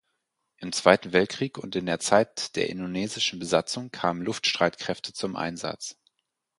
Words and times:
Im 0.57 0.71
Zweiten 0.71 1.13
Weltkrieg 1.13 1.59
und 1.59 1.75
in 1.75 1.85
der 1.85 1.99
Zeit 1.99 2.55
der 2.55 2.71
indonesischen 2.71 3.37
Besatzung 3.37 3.91
kamen 3.91 4.23
Luftstreitkräfte 4.23 5.13
zum 5.13 5.35
Einsatz. 5.35 5.99